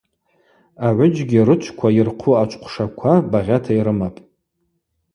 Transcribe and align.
Агӏвыджьгьи 0.85 1.45
рычвква 1.47 1.87
йырхъу 1.95 2.33
ачвхъвшаква 2.41 3.11
багъьата 3.31 3.71
йрымапӏ. 3.77 4.19